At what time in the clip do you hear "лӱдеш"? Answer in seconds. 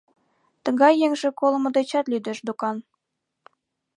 2.11-2.39